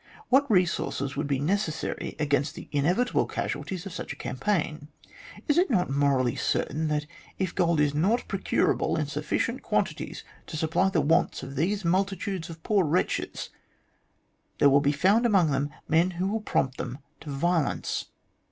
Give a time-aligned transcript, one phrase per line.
[0.29, 4.87] What resources would be necessary against the inevitable casualties of such a campaign?
[5.47, 7.05] Is it not morally certain that,
[7.37, 12.49] if gold is not procurable in sufficient quantities to supply the wants of these multitudes
[12.49, 13.51] of poor wretches,
[14.57, 18.05] there will be found among them men who will prompt them to violence